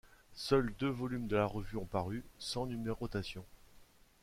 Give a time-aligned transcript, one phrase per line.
[0.33, 3.45] Seuls deux volumes de la revue ont paru, sans numérotation.